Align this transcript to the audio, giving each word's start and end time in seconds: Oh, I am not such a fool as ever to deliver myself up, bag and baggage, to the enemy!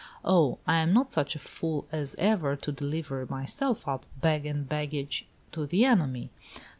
Oh, 0.25 0.57
I 0.65 0.79
am 0.79 0.93
not 0.93 1.13
such 1.13 1.35
a 1.35 1.37
fool 1.37 1.87
as 1.91 2.15
ever 2.17 2.55
to 2.55 2.71
deliver 2.71 3.27
myself 3.29 3.87
up, 3.87 4.07
bag 4.19 4.47
and 4.47 4.67
baggage, 4.67 5.27
to 5.51 5.67
the 5.67 5.85
enemy! 5.85 6.31